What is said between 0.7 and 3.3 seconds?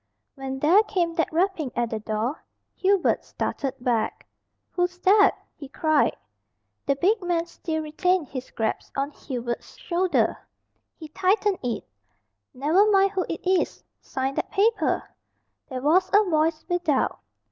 came that rapping at the door, Hubert